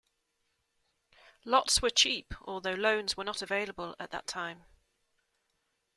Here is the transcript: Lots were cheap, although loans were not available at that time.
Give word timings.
Lots 1.45 1.79
were 1.83 1.91
cheap, 1.91 2.33
although 2.41 2.73
loans 2.73 3.15
were 3.15 3.23
not 3.23 3.43
available 3.43 3.95
at 3.99 4.09
that 4.09 4.25
time. 4.25 4.65